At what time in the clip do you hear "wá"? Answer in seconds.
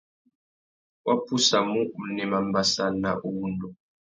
1.05-1.13